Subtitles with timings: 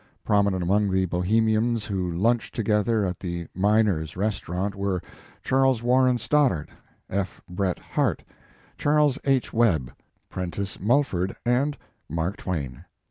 [0.23, 4.99] Prominent among the Bohemians who lunched together at the Miners Restau rant were
[5.43, 6.71] Charles Warren Stoddard,
[7.07, 7.39] F.
[7.47, 8.23] Bret Harte,
[8.79, 9.53] Charles H.
[9.53, 9.93] Webb,
[10.27, 11.77] Prentice Mulford and
[12.09, 12.83] Mark Twain.